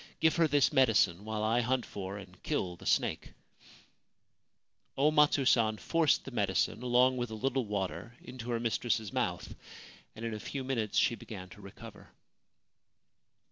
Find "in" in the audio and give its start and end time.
10.25-10.33